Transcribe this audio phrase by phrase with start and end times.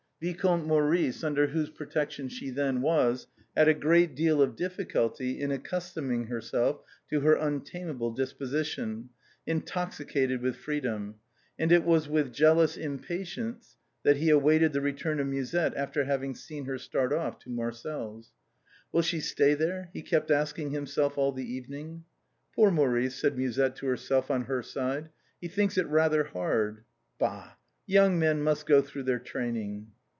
[0.23, 3.25] Vicomte Maurice under whose protection she then was,
[3.57, 9.09] had a great deal of difficulty in accustoming himself to her untamable disposi tion,
[9.47, 11.15] intoxicated with freedom,
[11.57, 16.23] and it was with jealous impatience that he awaited the return of Musette after hav
[16.23, 18.29] ing seen her start off to Marcel's."
[18.91, 22.03] Will she stay there?" he kept asking himself all the evening."
[22.55, 25.09] Poor Maurice," said Musette to herself on her side;"
[25.41, 26.83] he thinks it rather hard.
[27.17, 27.53] Bah!
[27.87, 29.87] young men must go through their training."